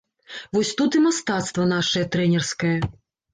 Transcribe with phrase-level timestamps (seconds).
[0.55, 2.73] Вось тут і мастацтва нашае трэнерскае.